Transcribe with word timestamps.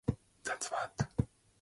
That's 0.43 0.71
what 0.71 0.91
intrigues 0.99 1.19
me. 1.19 1.27